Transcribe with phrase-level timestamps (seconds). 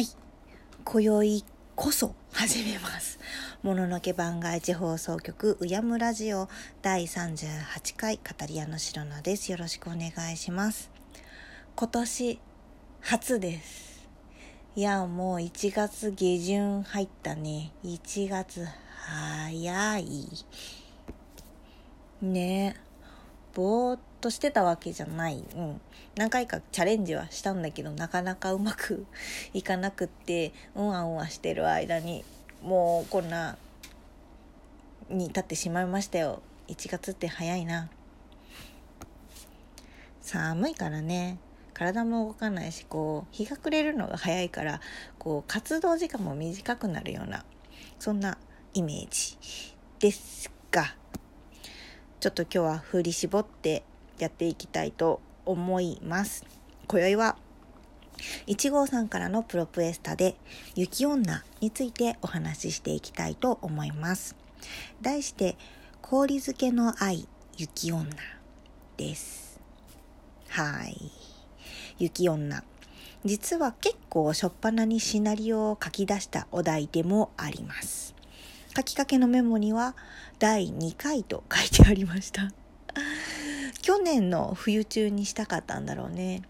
[0.00, 0.08] はい。
[0.82, 1.44] 今宵
[1.76, 3.18] こそ始めます。
[3.62, 6.48] もののけ番外地放送局うやむラジオ
[6.80, 9.52] 第38回語り屋の白菜です。
[9.52, 10.90] よろしくお願いします。
[11.76, 12.40] 今年
[13.02, 14.08] 初です。
[14.74, 17.72] いやもう1月下旬入ったね。
[17.84, 18.66] 1月
[19.06, 20.28] 早い。
[22.22, 22.74] ね。
[23.60, 25.80] ぼーっとしてたわけじゃない、うん、
[26.16, 29.04] 何回かチャレンジはしたんだけどなかなかうまく
[29.52, 32.24] いかなくってうんわうんわしてる間に
[32.62, 33.58] もうこんな
[35.10, 36.40] に立ってしまいましたよ。
[36.68, 37.90] 1月って早いな。
[40.22, 41.38] 寒いからね。
[41.74, 44.80] 体も動かないしこう日が暮れるのが早いから
[45.18, 47.44] こう活動時間も短くなるような
[47.98, 48.38] そんな
[48.72, 49.36] イメージ
[49.98, 50.99] ですが。
[52.20, 53.82] ちょっと今日は振り絞って
[54.18, 56.44] やっていきたいと思います。
[56.86, 57.38] 今宵は
[58.46, 60.36] 1号さんからのプロプエスタで
[60.74, 64.36] 雪女についてお話ししていきたいと思います。
[65.00, 65.56] 題して
[66.02, 67.26] 氷漬けの愛
[67.56, 68.10] 雪女
[68.98, 69.58] です。
[70.50, 71.10] はい。
[71.98, 72.62] 雪女。
[73.24, 78.19] 実は結構初っ端にシナリオを書き出したお題でもあります。
[78.76, 79.96] 書きかけのメモには
[80.38, 82.52] 第2回と書いてありました。
[83.82, 86.42] 去年の冬中にしたかったんだろうね。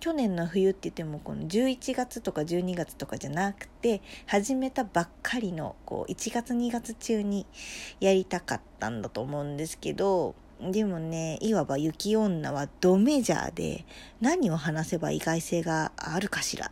[0.00, 7.46] 去年の冬って言ってもこの11月とか12月とかじゃなくて始めたばっかりのこう1月2月中に
[8.00, 13.84] やりたかったんだと思うんですけどでもねいわば雪女はドメジャーで
[14.20, 16.68] 何を話せば意外性があるかしら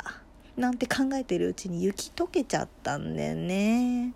[0.57, 4.15] なんて考えてるうちに雪溶けちゃったんだよね。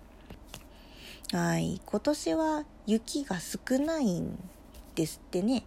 [1.33, 1.81] はい。
[1.87, 4.37] 今年は雪が少ないん
[4.97, 5.63] ですってね。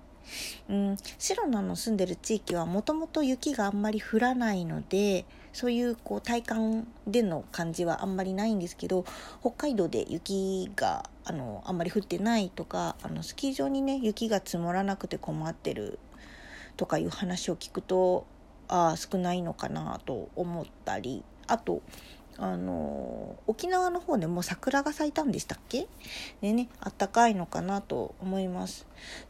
[0.69, 9.05] うん、白菜の住んでる地域はもともと雪があんまり降らないのでそういうこう体感での感じはあんまりないんですけど
[9.41, 15.99] 北海道で雪があのあんまり降ってないとかあのスキー場にね雪が積もらなくて困ってる
[16.77, 18.25] とかいう話を聞くと
[18.69, 21.81] ああ少ないのかなと思ったりあと
[22.37, 25.87] あの沖縄の方でも桜が咲いたんでしたっけ？
[26.41, 28.85] でねあったかいのかなと思います。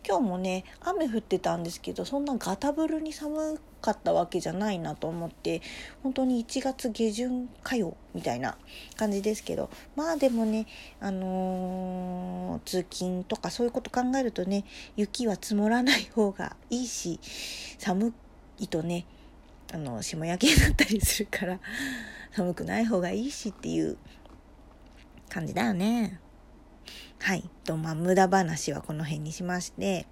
[0.08, 5.62] 今日もね雨降ってたんですけどそんなガタブルに寒かったわけじゃないなと思って
[6.04, 8.58] 本当に1月下旬かよみたいな
[8.96, 9.70] 感じですけど。
[9.96, 10.68] まあでもね
[11.00, 14.66] あのー、通勤とかそういうこと考えるとね
[14.96, 17.20] 雪は積もらない方がいいし
[17.80, 18.14] 寒
[18.60, 19.06] いとね
[19.74, 21.60] あの霜焼けになったりするから。
[22.36, 23.98] 寒くない方がいいしっていう
[25.30, 26.20] 感じだよね。
[27.20, 27.50] はい。
[27.64, 30.08] と、まあ、無駄話はこの辺にしまして、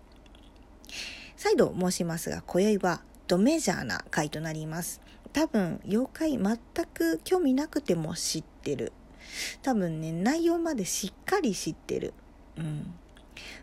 [1.36, 5.02] 再度申しますが、今宵はドメジャーな回となります。
[5.34, 6.58] 多分、妖怪全
[6.94, 8.94] く興味なくても知ってる。
[9.64, 12.14] 多分ね、内容までしっかり知ってる。
[12.58, 12.94] うん。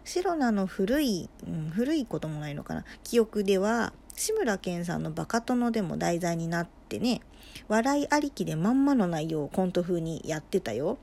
[0.04, 2.84] 白菜の古い、うん、古いこともないのかな。
[3.04, 7.20] 記憶では、志村けんさんのバカ殿でも題材になってね、
[7.68, 10.98] 笑いありきでまんまの内容をコント風にやってたよ。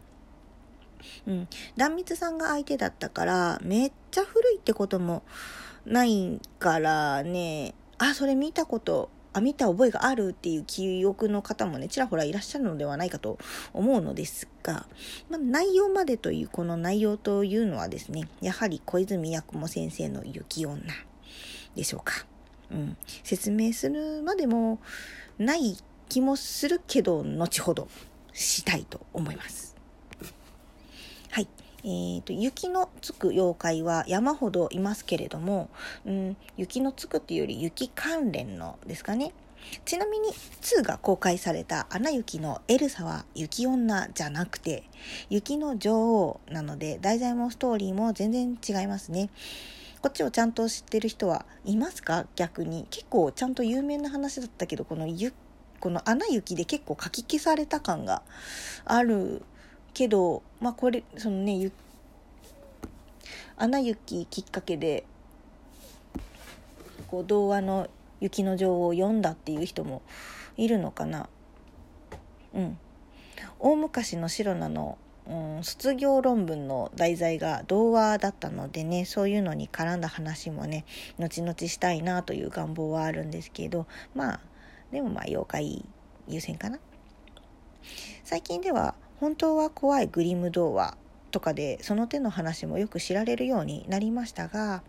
[1.25, 1.47] うん。
[1.77, 5.23] 壇蜜さんが相手だったから、めっちゃ古いってことも
[5.85, 13.37] ないからね、あ、それ見たこと、あ、見た覚えがあるっていう記憶の方もね、ちらほらいらっしゃるのではないかと
[13.71, 14.87] 思うのですが、
[15.29, 20.83] まあ、内容までという、この内容というのはですね、やはり小泉八雲先生の雪女
[21.77, 22.25] でしょうか。
[22.71, 24.79] うん、説明するまでも
[25.37, 25.77] ない
[26.09, 27.87] 気もするけど、後ほど
[28.33, 29.75] したいと思います。
[31.31, 31.47] はい。
[31.83, 35.69] えーと、雪のつく妖怪は山ほどいますけれども、
[36.05, 39.33] うん、雪のつくっていうより雪関連のですかね。
[39.83, 44.83] ちなみに2が公開された「アナ雪」のエルサは雪女じゃなくて
[45.29, 49.29] 雪の女王なので題材もストーリーも全然違いますね。
[50.05, 52.27] こっちをちゃんと知ってる人はいますか？
[52.35, 52.85] 逆に。
[52.91, 55.33] 結構ちゃんと有名な話だったけどこのゆ
[55.79, 58.21] この「アナ雪」で結構書き消された感が
[58.85, 59.41] ある
[59.95, 61.71] けどまあこれそのね
[63.57, 65.07] 「アナ雪」きっかけで
[67.07, 67.87] こう童話の
[68.21, 70.03] 「雪の女王」を読んだっていう人も
[70.55, 71.27] いるのかな？
[72.53, 72.77] うん。
[73.57, 80.85] 大昔の白菜のうん、卒業論文の題材が童話だったのでねそういうのに絡んだ話もね
[81.17, 84.39] 後々したいなという願望はあるんですけどまあ
[84.91, 85.85] でもまあ妖怪
[86.27, 86.79] 優先かな
[88.23, 90.95] 最近では本当は怖いグリム童話
[91.31, 94.83] とかでその手の話もよく知られるようになりましたが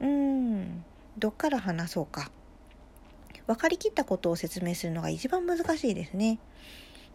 [0.00, 0.84] うーん
[1.16, 2.30] どっから話そうか
[3.46, 6.38] 分かりきったことを説明するのが一番難しいですね。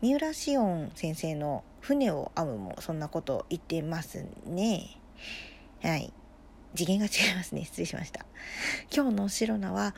[0.02, 4.98] 三浦紫音先生の「船を編む」もそんなこと言ってますね。
[5.82, 6.14] はい。
[6.76, 7.66] 次元が違いますね。
[7.66, 8.26] 失礼しました。
[8.94, 9.96] 今日の白菜は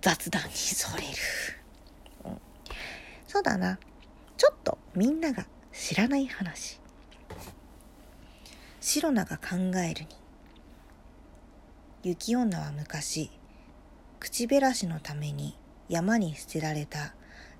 [0.00, 1.08] 雑談にそれる。
[2.24, 2.40] うん、
[3.26, 3.78] そうだな。
[4.36, 6.80] ちょっとみんなが知らない話。
[8.80, 10.08] 白菜が考えるに。
[12.02, 13.30] 雪女は昔、
[14.20, 15.56] 口減らしのために
[15.88, 17.14] 山に捨てられた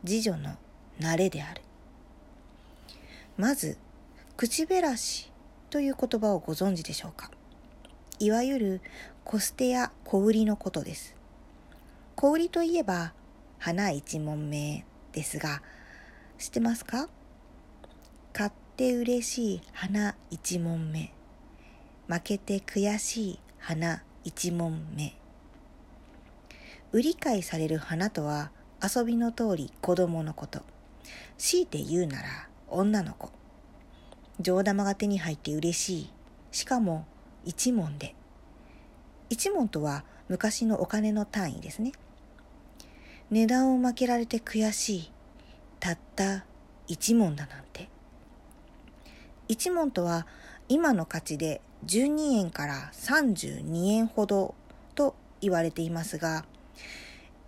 [0.05, 0.57] 次女の
[1.01, 1.63] 慣れである。
[3.37, 3.79] まず、
[4.37, 5.33] 口減らし
[5.71, 7.31] という言葉をご存知でしょうか？
[8.21, 8.81] いわゆる
[9.25, 11.17] コステや小売りのことです。
[12.15, 13.13] 小売りといえば
[13.59, 15.63] 花一問目ですが、
[16.39, 17.09] 知ってますか？
[18.33, 21.13] 買って嬉しい花一問目。
[22.07, 25.17] 負けて悔しい花一問目。
[26.93, 30.63] 売り買いされる花とは遊びの通り子供のこと。
[31.37, 33.31] 強いて言うなら女の子。
[34.41, 36.13] 上玉が手に入って嬉しい。
[36.51, 37.07] しかも
[37.45, 38.15] 一文で。
[39.31, 41.93] 一文とは昔のお金の単位ですね。
[43.31, 45.13] 値段を負けられて悔しい。
[45.81, 46.45] たった
[46.87, 47.89] 一文だなんて。
[49.49, 50.27] 一文とは
[50.69, 54.55] 今の価値で12円から32円ほど
[54.95, 56.45] と言われていますが、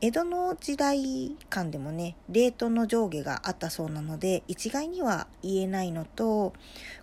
[0.02, 6.52] 江戸の時代間でもね、レートの上下があったそうなので、一概には言えないのと、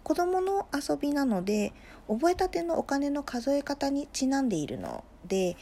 [0.04, 1.74] 子供の遊びなので、
[2.08, 5.58] 覚えたてのお金の数え方にちなんでいるので、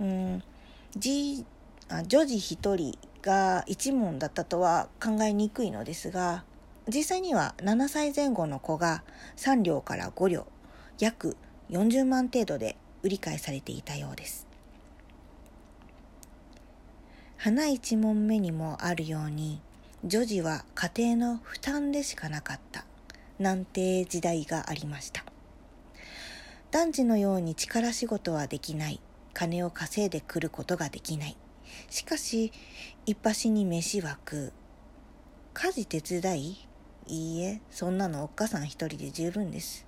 [0.00, 0.42] うん、
[0.96, 1.44] じ
[1.88, 6.44] あ女児一人が一問だったとは考えにくいのですが、
[6.86, 9.02] 実際には7歳前後の子が
[9.36, 10.46] 3両から5両、
[11.00, 11.36] 約
[11.70, 14.49] 40万程度で売り買いされていたようです。
[17.42, 19.62] 花一問目にもあるように
[20.04, 22.84] 女児は家庭の負担でしかなかった。
[23.38, 25.24] なんて時代がありました。
[26.70, 29.00] 男児のように力仕事はできない。
[29.32, 31.36] 金を稼いでくることができない。
[31.88, 32.52] しかし
[33.06, 34.52] 一発に飯は食う
[35.54, 36.68] 家事手伝い？
[37.06, 39.86] いいえそんなのおっかさん一人で十分です。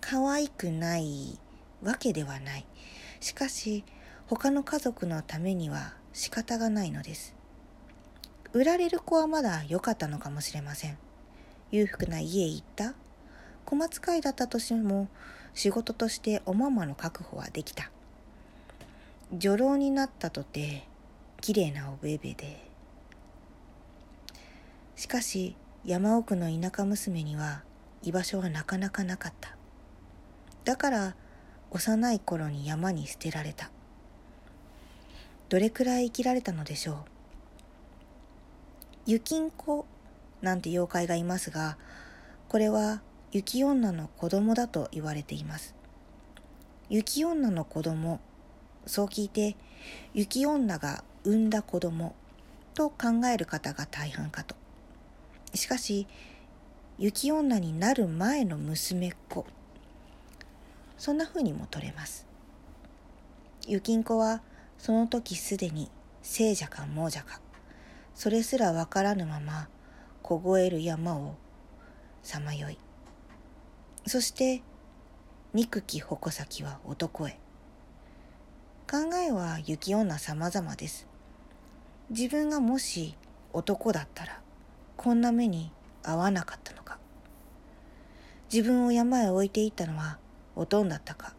[0.00, 1.38] 可愛くない
[1.84, 2.66] わけではない。
[3.20, 3.84] しかし
[4.34, 7.34] 他の家族のためには仕方がないのです。
[8.54, 10.96] 売られる子はまだ良かったのかもしれません。
[11.70, 12.94] 裕福な家へ行った
[13.66, 15.08] 小松会だったとしても
[15.52, 17.90] 仕事としておままの確保はできた。
[19.36, 20.88] 女郎になったとて
[21.42, 22.70] 綺麗なおべべで。
[24.96, 27.64] しかし山奥の田舎娘には
[28.02, 29.54] 居場所はなかなかなかった。
[30.64, 31.16] だから
[31.70, 33.70] 幼い頃に山に捨てられた。
[35.52, 36.96] どれくらい生きられたのでしょう？
[39.04, 39.84] 雪ん子
[40.40, 41.76] なんて妖怪がいますが
[42.48, 43.02] これは
[43.32, 45.74] 雪女の子供だと言われています。
[46.88, 48.18] 雪女の子供
[48.86, 49.54] そう聞いて
[50.14, 52.14] 雪女が産んだ子供
[52.72, 54.56] と考える方が大半かと。
[55.52, 56.06] しかし
[56.98, 59.44] 雪女になる前の娘っ子
[60.96, 62.26] そんな風にも取れます。
[63.66, 64.40] 雪ん子は
[64.78, 65.90] その時すでに
[66.22, 67.40] 聖者か亡者か
[68.14, 69.68] それすらわからぬまま
[70.22, 71.34] 凍える山を
[72.22, 72.78] さまよい。
[74.06, 74.62] そして
[75.54, 77.38] 憎き矛先は男へ。
[78.90, 81.06] 考えは雪女さまざまです。
[82.10, 83.16] 自分がもし
[83.52, 84.40] 男だったら
[84.96, 86.98] こんな目に遭わなかったのか。
[88.52, 90.18] 自分を山へ置いていったのは
[90.54, 91.34] おとんだったか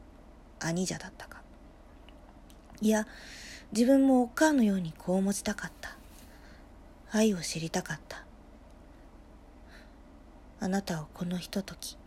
[0.59, 1.32] 兄者だったか。
[2.83, 3.07] いや、
[3.71, 5.95] 自分もお母のようにこう持ちたかった。
[7.13, 8.25] 愛を知りたかった。
[10.59, 11.97] あなたをこのひととき、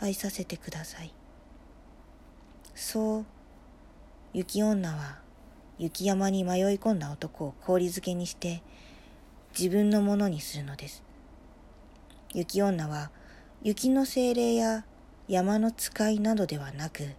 [0.00, 1.12] 愛させてください。
[2.74, 3.26] そう、
[4.32, 5.18] 雪女は
[5.78, 8.62] 雪山に迷い込んだ男を氷漬けにして
[9.58, 11.02] 自分のものにするのです。
[12.32, 13.10] 雪女は
[13.62, 14.86] 雪の精霊や
[15.28, 17.10] 山の使いなどではなく、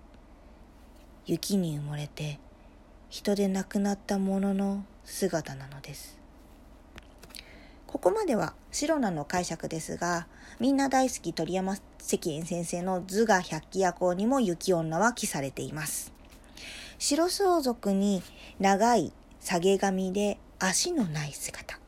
[1.26, 2.40] 雪に埋もれて
[3.10, 6.18] 人で亡くなったものの姿なのです。
[7.86, 10.28] ここまでは白菜の解釈ですが
[10.60, 16.14] みんな大好き鳥山石燕先生の図画百鬼夜行にも雪女は記されています。
[17.00, 18.24] 白装束に
[18.60, 19.12] 長い
[19.42, 21.80] 下げ髪で足のない姿。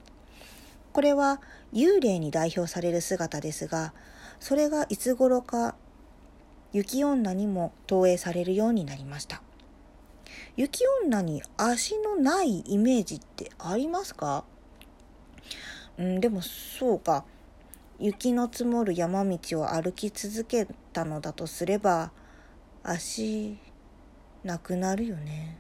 [0.92, 1.42] これは
[1.74, 3.94] 幽霊に代表される姿ですが
[4.40, 5.75] それがいつ頃か
[6.74, 9.42] 雪女にも投影されるようになりました。
[10.58, 14.44] 雪女に足のないイメージってありますか？
[15.98, 17.25] うんでもそうか。
[18.00, 22.12] 雪の積もる山道を歩き続けたのだとすれば
[22.84, 23.58] 足
[24.44, 25.60] なくなるよね。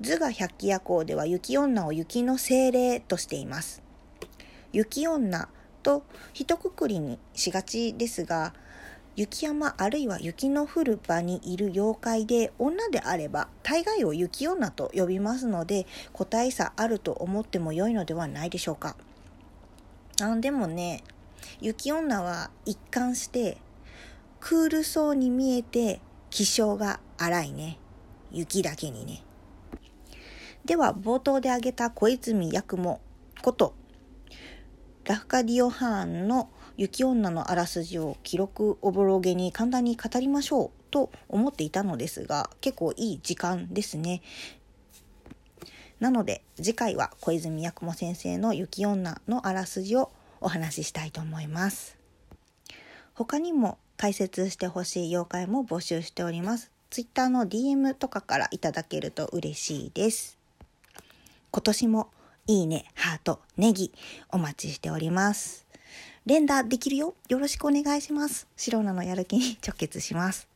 [0.00, 3.82] 図画百鬼夜行では雪女を雪の精霊としています。
[4.72, 5.48] 雪女
[5.82, 8.54] と一括りにしがちですが
[9.18, 18.94] 雪山あるいは雪の降る場にいる妖怪で女であれば大概を雪女と呼びますので個体差あると思っても良いのではないでしょうか。
[20.22, 21.02] あでもね
[21.60, 23.58] 雪女は一貫して
[24.38, 27.76] クールそうに見えて気性が荒いね。
[28.30, 29.24] 雪だけにね。
[30.64, 33.00] では冒頭で挙げた小泉八雲
[33.42, 33.74] こと
[35.06, 44.22] ラフカディオ・ハーンの雪女のあらすじを記録おぼろげに簡単に語りましょうと思っていたのですが結構いい時間ですね。
[45.98, 51.98] なので次回は小泉八雲先生の雪女のあらすじをお話ししたいと思います。
[53.14, 56.70] 他にも解説してほしい妖怪も募集しております。
[56.90, 60.38] Twitter の DM とかからいただけると嬉しいです。
[61.50, 62.10] 今年も
[62.46, 63.92] いいね、ハート、ネギ
[64.30, 65.67] お待ちしております。
[66.28, 67.14] 連打できるよ。
[67.30, 68.46] よろしくお願いします。
[68.54, 70.46] シロナのやる気に直結します。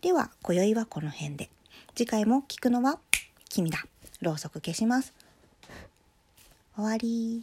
[0.00, 1.50] では、今宵はこの辺で。
[1.96, 3.00] 次回も聞くのは
[3.48, 3.84] 君だ。
[4.20, 5.12] ろうそく消します。
[6.76, 7.42] 終わり